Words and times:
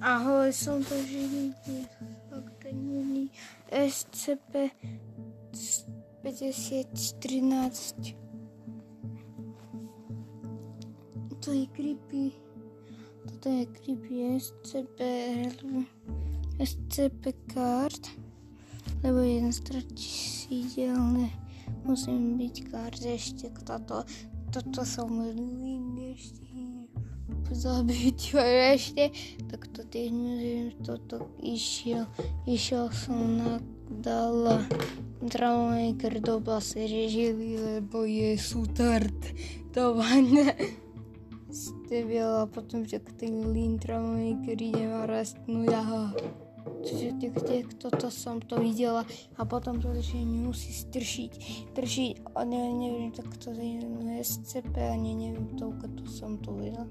Ahoj, 0.00 0.52
som 0.52 0.84
to 0.84 0.94
Žilinky, 1.02 1.86
akademii 2.32 3.30
SCP 3.70 4.70
5013. 6.22 8.16
To 11.40 11.52
je 11.52 11.66
creepy. 11.66 12.32
Toto 13.26 13.48
je 13.48 13.66
creepy 13.66 14.40
SCP 14.40 14.98
SCP 16.56 17.32
card, 17.54 18.08
lebo 19.04 19.18
jeden 19.18 19.52
strašidelné. 19.52 21.30
Musím 21.84 22.38
byť 22.40 22.70
card 22.70 23.00
ešte 23.04 23.52
toto. 23.62 24.02
Toto 24.50 24.80
som 24.88 25.12
minulý 25.12 26.16
ešte 26.16 26.45
zabiť 27.52 28.18
ešte, 28.74 29.04
tak 29.46 29.70
to 29.70 29.86
tiež 29.86 30.10
neviem, 30.10 30.74
toto 30.82 31.30
išiel, 31.38 32.08
išiel 32.48 32.90
som 32.90 33.38
na 33.38 33.52
dala 33.86 34.62
Troublemaker 35.26 36.20
do 36.20 36.38
base 36.38 36.86
žili, 36.86 37.58
lebo 37.58 38.04
je 38.04 38.36
sutart 38.38 39.16
to 39.72 39.96
vaňa 39.96 40.54
stebel 41.50 42.42
a 42.42 42.46
potom 42.46 42.84
však 42.84 43.16
ten 43.16 43.54
Lean 43.54 43.80
Troublemaker 43.80 44.58
ide 44.58 44.84
ma 44.90 45.08
rastnúť 45.08 45.70
a 45.72 45.82
Čiže 46.86 47.18
kde 47.18 47.56
toto 47.78 48.10
som 48.10 48.42
to 48.42 48.58
videla? 48.62 49.02
A 49.38 49.42
potom 49.46 49.78
to 49.82 49.90
ešte 49.90 50.22
musí 50.22 50.70
stršiť, 50.70 51.32
tršiť 51.74 52.34
a 52.34 52.42
ne, 52.46 52.62
neviem, 52.74 53.10
tak 53.10 53.26
to 53.38 53.50
je 53.54 53.82
SCP 54.22 54.74
ani 54.94 55.14
neviem, 55.14 55.50
toľko 55.58 55.86
to 55.98 56.04
som 56.10 56.38
to 56.38 56.54
videla 56.54 56.86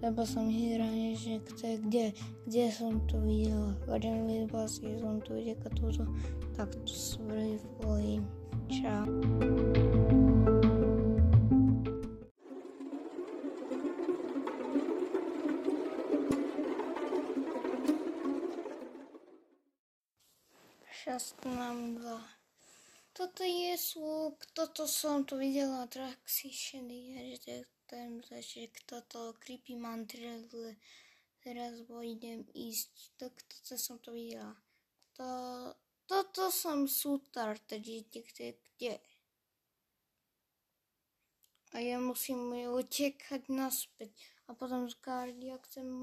lebo 0.00 0.24
som 0.24 0.48
hýraný, 0.48 1.16
že 1.16 1.44
kto 1.44 1.76
kde, 1.84 2.16
kde 2.48 2.64
som 2.72 3.00
to 3.04 3.20
videla. 3.20 3.76
Každým 3.84 4.26
výblasky 4.26 4.96
som 5.00 5.20
to 5.20 5.36
videla 5.36 5.68
túto, 5.76 6.08
tak 6.56 6.72
to 6.72 6.92
svojím. 6.92 8.24
Čau. 8.70 9.06
Šastnám 21.00 21.98
dva. 21.98 22.20
Toto 23.10 23.42
je 23.42 23.74
slúb, 23.76 24.38
toto 24.54 24.86
som 24.86 25.26
tu 25.26 25.36
videla, 25.36 25.84
Traxy 25.90 26.48
Shady, 26.48 27.36
že 27.42 27.66
ten 27.90 28.22
že 28.22 28.70
kto 28.70 29.02
to 29.10 29.34
creepy 29.42 29.74
mantra, 29.74 30.38
teraz 31.42 31.82
pôjdem 31.90 32.46
ísť, 32.54 33.18
tak 33.18 33.34
toto 33.50 33.74
som 33.74 33.98
to 33.98 34.14
videla. 34.14 34.54
To, 35.18 35.26
toto 36.06 36.54
som 36.54 36.86
sútar, 36.86 37.58
takže 37.66 38.06
kde, 38.06 38.48
kde? 38.78 38.94
A 41.74 41.82
ja 41.82 41.98
musím 41.98 42.54
utekať 42.54 43.50
naspäť. 43.50 44.14
A 44.50 44.54
potom 44.54 44.90
z 44.90 44.94
kardy, 44.98 45.54
ja 45.54 45.58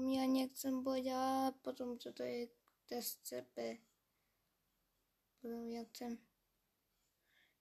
ja 0.08 0.24
nechcem 0.24 0.80
bojať, 0.80 1.12
a 1.12 1.52
potom 1.60 2.00
toto 2.00 2.24
je 2.24 2.48
test 2.88 3.20
CP. 3.24 3.76
Potom 5.40 5.68
ja 5.68 5.84
chcem. 5.92 6.16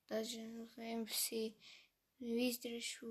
Takže 0.08 0.40
musím 0.48 1.04
si 1.12 1.52
vyzdržu, 2.20 3.08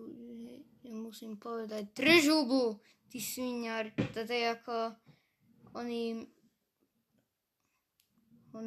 musím 0.83 1.37
povedať, 1.37 1.95
drž 1.95 2.29
hubu, 2.29 2.81
ty 3.09 3.21
sviniar, 3.21 3.95
toto 3.95 4.33
je 4.33 4.47
ako 4.51 4.77
oni, 5.75 6.27
on, 8.53 8.67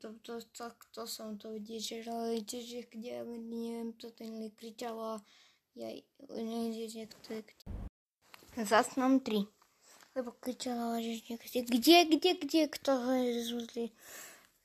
to, 0.00 0.14
to, 0.22 0.40
to, 0.52 0.66
to 0.90 1.02
som 1.06 1.36
to 1.38 1.52
vidieť, 1.52 2.08
ale 2.08 2.40
že 2.46 2.88
kde, 2.88 3.24
neviem, 3.26 3.92
to 3.92 4.10
ten 4.10 4.50
kričal 4.56 4.96
a 4.96 5.14
ja, 5.74 5.90
neviem, 6.30 6.88
že 6.88 7.10
kto 7.10 7.28
je 7.34 7.42
kde. 7.42 7.66
Zas 8.64 8.94
mám 8.96 9.20
tri, 9.20 9.44
lebo 10.14 10.30
kričala, 10.38 11.02
že 11.02 11.18
kde, 11.26 11.66
kde, 11.66 11.96
kde, 12.14 12.30
kde, 12.38 12.62
kto 12.70 12.92
je 13.10 13.42
zúzli 13.50 13.86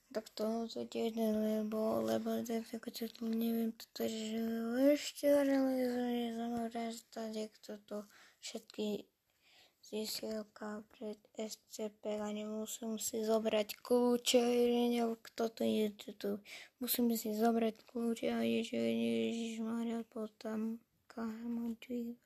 tak 0.09 0.25
to 0.33 0.65
tiež 0.65 1.13
lebo, 1.17 2.01
lebo 2.01 2.41
tak 2.41 2.65
ako 2.65 2.89
čo 2.89 3.05
tu 3.13 3.29
neviem, 3.29 3.69
toto, 3.77 4.09
že 4.09 4.41
ešte 4.97 5.29
realizuje 5.29 6.33
zamorázať, 6.33 7.33
kto 7.53 7.71
to 7.85 7.97
všetky 8.41 9.05
zísielka 9.89 10.85
pred 10.93 11.17
SCP 11.33 12.21
a 12.21 12.29
nemusím 12.29 13.01
si 13.01 13.25
zobrať 13.25 13.81
kľúče, 13.81 14.45
kto 15.21 15.43
to 15.49 15.63
je 15.65 15.89
tu. 16.13 16.37
Musím 16.77 17.09
si 17.17 17.33
zobrať 17.33 17.89
kľúče 17.89 18.29
a 18.29 18.45
ježiš, 18.45 18.77
ježiš, 18.77 19.65
Maria, 19.65 20.05
potom 20.05 20.77
kamoči. 21.09 22.17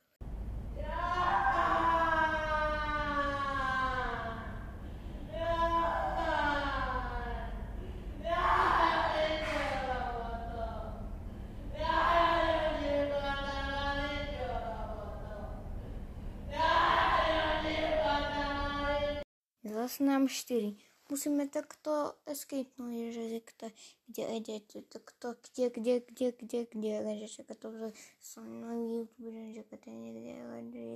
Zase 19.84 20.00
nám 20.04 20.32
4. 20.32 20.80
Musíme 21.12 21.44
takto 21.44 22.16
escapenúť, 22.24 23.12
že 23.12 23.44
kto, 23.44 23.68
kde 24.08 24.22
idete, 24.40 24.80
takto, 24.88 25.36
kde, 25.44 25.68
kde, 25.76 25.94
kde, 26.08 26.28
kde, 26.32 26.60
kde, 26.72 26.92
že 27.20 27.28
čaká 27.28 27.52
to 27.52 27.68
som 28.16 28.48
na 28.64 28.72
YouTube, 28.72 29.28
že 29.52 29.60
to 29.68 29.76
niekde, 29.84 30.40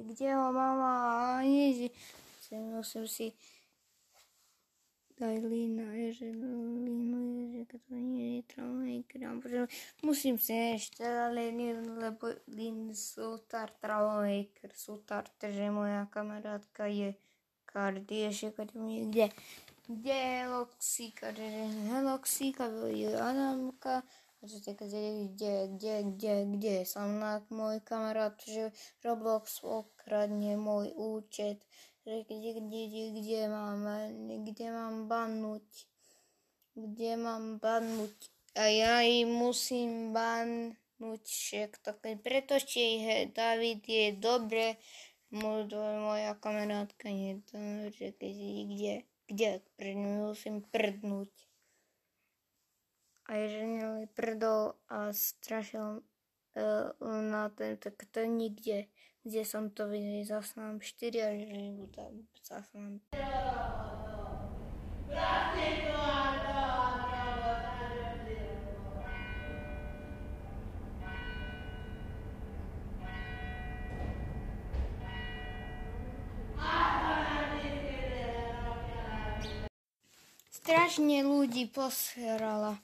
kde 0.08 0.26
ho 0.32 0.48
mama, 0.56 1.44
ježi, 1.44 1.92
musím 2.48 3.04
si 3.04 3.36
daj 5.20 5.36
lína, 5.36 5.92
že 6.08 6.32
línu, 6.32 7.52
že 7.52 7.62
to 7.68 7.76
nie 7.92 8.40
je 8.40 8.42
troublemaker, 8.48 9.20
pretože 9.44 9.68
musím 10.00 10.40
si 10.40 10.56
ešte 10.80 11.04
ale 11.04 11.52
lebo 11.76 12.32
lín 12.48 12.96
sú 12.96 13.36
tar 13.44 13.68
troublemaker, 13.84 14.72
sú 14.72 15.04
tar, 15.04 15.28
že 15.44 15.68
moja 15.68 16.08
kamarátka 16.08 16.88
je 16.88 17.12
Kardieši, 17.68 18.48
kad 18.56 18.72
kde, 18.72 19.28
kde 19.88 20.16
je 20.16 20.40
Loxika, 20.48 21.32
že 21.36 21.48
Loxika 22.00 22.66
je 22.88 23.12
Adamka, 23.12 24.02
že 24.40 24.72
kde, 24.72 25.28
kde, 25.28 25.54
kde, 25.76 25.94
kde, 26.08 26.34
kde 26.56 26.74
som 26.88 27.20
na 27.20 27.44
môj 27.52 27.84
kamarát, 27.84 28.38
že 28.40 28.72
Roblox 29.04 29.60
okradne 29.60 30.56
môj 30.56 30.96
účet, 30.96 31.60
že 32.08 32.24
kde, 32.24 32.50
kde, 32.64 32.80
kde, 32.88 33.04
kde 33.20 33.40
mám, 33.52 33.82
kde 34.48 34.66
mám 34.72 34.96
bannúť, 35.10 35.68
kde 36.72 37.10
mám 37.20 37.60
bannúť 37.60 38.16
a 38.58 38.66
ja 38.66 39.06
im 39.06 39.30
musím 39.30 40.10
bannúť 40.10 41.22
všetko, 41.22 42.02
pretože 42.02 43.30
David 43.30 43.86
je 43.86 44.06
dobre, 44.18 44.74
moja 45.30 46.34
kamarátka 46.40 47.08
je 47.08 47.40
to, 47.52 47.58
že 47.92 48.06
keď 48.16 48.34
kde, 48.64 48.94
kde 49.28 49.50
pred 49.76 49.96
ňu 49.96 50.32
musím 50.32 50.64
prdnúť. 50.72 51.28
A 53.28 53.36
je 53.36 53.46
že 53.52 53.64
prdol 54.16 54.72
a 54.88 55.12
strašil 55.12 56.00
uh, 56.00 56.88
na 57.04 57.52
ten, 57.52 57.76
tak 57.76 58.08
to 58.08 58.24
nikde, 58.24 58.88
kde 59.20 59.44
som 59.44 59.68
to 59.68 59.84
videl, 59.88 60.24
zase 60.24 60.56
mám 60.56 60.80
4 60.80 61.20
a 61.20 61.30
tam 61.92 62.24
zase 62.40 62.72
mám. 62.72 63.00
Strašne 80.68 81.24
ľudí 81.24 81.64
posrala. 81.72 82.76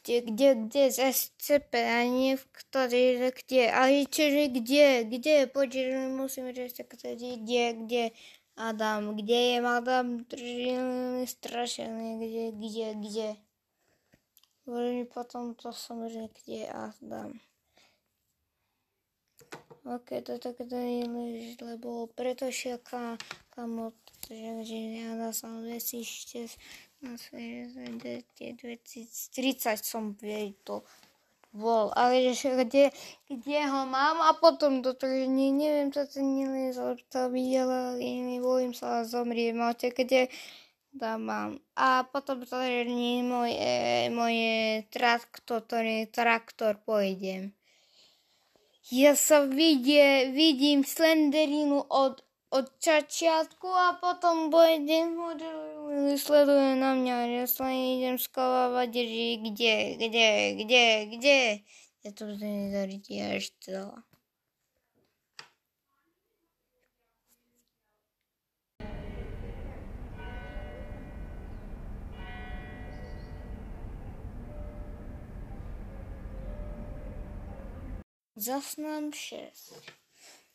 Kde, 0.00 0.32
kde, 0.32 0.48
kde, 0.64 0.82
z 0.88 0.98
SCP 1.12 1.76
a 1.76 2.08
nie 2.08 2.40
v 2.40 2.44
ktorej, 2.56 3.36
kde, 3.36 3.68
ale 3.68 4.08
čiže 4.08 4.48
kde, 4.48 5.04
kde, 5.06 5.34
počkej, 5.46 6.08
musím 6.08 6.50
reť, 6.50 6.88
kde, 6.88 7.36
kde, 7.38 7.64
kde, 7.84 8.04
Adam, 8.56 9.14
kde 9.14 9.38
je 9.38 9.56
Adam, 9.60 10.06
strašne, 11.28 11.86
kde, 12.18 12.44
kde, 12.56 12.86
kde. 12.96 13.28
Potom 15.12 15.52
to 15.54 15.70
som, 15.70 16.08
že 16.08 16.32
kde 16.32 16.66
Adam. 16.66 17.36
Ok, 19.84 20.22
to 20.24 20.38
tak 20.40 20.56
to 20.56 20.78
je, 20.78 21.04
lebo 21.60 22.08
preto 22.14 22.48
šiel 22.48 22.78
kam, 22.80 23.18
od 23.78 23.94
Takže 24.22 24.78
ja 25.02 25.34
som 25.34 25.66
2006 25.66 25.74
na 25.92 26.56
svoje 26.56 26.56
2030 27.02 29.82
som 29.82 30.14
to 30.62 30.86
bol, 31.52 31.92
ale 31.92 32.32
že 32.32 32.56
kde, 32.56 32.88
kde 33.28 33.60
ho 33.68 33.84
mám 33.84 34.24
a 34.24 34.32
potom 34.32 34.80
do 34.80 34.96
toho, 34.96 35.12
že 35.12 35.28
ne, 35.28 35.52
neviem, 35.52 35.92
čo 35.92 36.08
to 36.08 36.24
nelezol, 36.24 36.96
to 37.12 37.28
videla, 37.28 37.92
nebojím 38.00 38.72
sa 38.72 39.04
zomrieť, 39.04 39.52
máte 39.52 39.92
kde 39.92 40.32
tam 40.96 41.28
mám. 41.28 41.50
A 41.76 42.08
potom 42.08 42.40
to, 42.44 42.56
že 42.56 42.88
nie 42.88 43.20
moje, 43.20 44.08
moje 44.12 44.84
traktor, 44.88 45.60
to 45.60 45.76
nie 45.84 46.08
traktor 46.08 46.80
pôjdem. 46.80 47.52
Ja 48.92 49.16
sa 49.16 49.44
vidie, 49.44 50.32
vidím 50.32 50.84
Slenderinu 50.84 51.84
od, 51.86 52.24
od 52.52 52.68
začiatku 52.84 53.64
a 53.64 53.96
potom 53.96 54.52
jeden 54.52 55.16
sleduje 56.20 56.76
na 56.76 56.92
mňa, 56.92 57.40
jasne 57.40 57.96
idem 57.96 58.20
skovávať, 58.20 58.92
že 58.92 59.26
kde, 59.40 59.76
kde, 59.96 60.28
kde, 60.60 60.84
kde. 61.16 61.40
Я 62.04 62.10
тут 62.12 62.40
не 62.40 62.68
говорить, 62.68 63.08
я 63.08 63.40
ждала. 63.40 64.04
Заснем 78.34 79.12
шесть. 79.12 80.01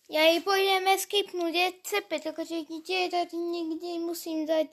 Ja 0.08 0.24
jej 0.24 0.40
pôjdem 0.40 0.88
escapenúť 0.96 1.54
ECP, 1.54 2.10
takže 2.24 2.64
kde 2.64 3.12
tak 3.12 3.36
niekde 3.36 4.00
musím 4.00 4.48
dať 4.48 4.72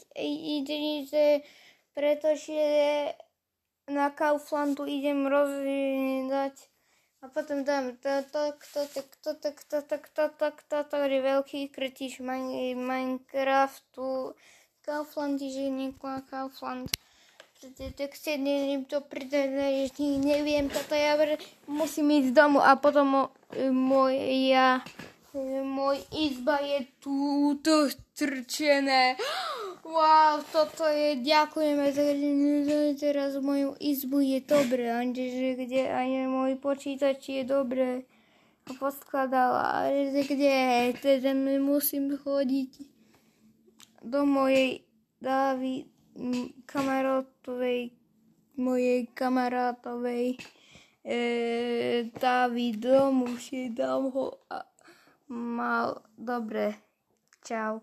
idrize, 0.62 1.42
pretože 1.90 2.62
na 3.90 4.14
Kauflandu 4.14 4.86
idem 4.86 5.26
rozdať 5.26 6.54
a 7.24 7.32
potom 7.32 7.64
dám 7.64 7.96
toto, 8.04 8.52
toto, 8.68 9.00
toto, 9.24 9.48
toto, 9.64 9.96
toto, 10.12 10.52
toto, 10.68 10.96
veľký 11.08 11.72
krtič 11.72 12.20
Minecraftu. 12.76 14.36
Kaufland, 14.84 15.40
že 15.40 15.72
nekla 15.72 16.20
Kaufland. 16.28 16.92
Tak 17.96 18.12
si 18.12 18.36
neviem 18.36 18.84
to 18.84 19.00
pridať, 19.00 19.88
neviem, 20.20 20.68
toto 20.68 20.92
ja 20.92 21.16
musím 21.64 22.12
ísť 22.12 22.28
z 22.28 22.36
domu 22.36 22.60
a 22.60 22.76
potom 22.76 23.32
moja 23.72 24.84
môj 25.66 25.98
izba 26.14 26.62
je 26.62 26.86
túto 27.02 27.90
strčené. 27.90 29.18
Wow, 29.84 30.40
toto 30.48 30.88
je, 30.88 31.20
ďakujeme, 31.20 31.92
teraz 32.96 33.36
moju 33.36 33.76
izbu 33.76 34.18
je 34.22 34.40
dobre, 34.40 34.88
že 35.12 35.50
kde 35.60 35.82
aj 35.92 36.08
môj 36.30 36.56
počítač 36.56 37.28
je 37.28 37.42
dobre 37.44 38.08
poskladala, 38.80 39.92
kde? 40.24 40.96
Teda 40.96 41.36
musím 41.60 42.16
chodiť 42.16 42.72
do 44.00 44.24
mojej 44.24 44.80
David 45.20 45.88
kamarátovej, 46.64 47.92
mojej 48.56 49.10
kamarátovej 49.12 50.40
e, 51.04 52.08
Davidom, 52.16 53.28
už 53.28 53.74
dám 53.76 54.08
ho 54.14 54.38
a 54.48 54.73
mal, 55.28 56.02
dobre, 56.16 56.74
čau. 57.44 57.80